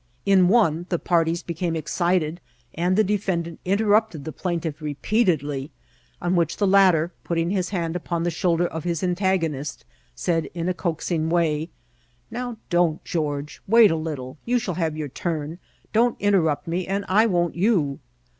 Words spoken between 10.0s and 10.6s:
said,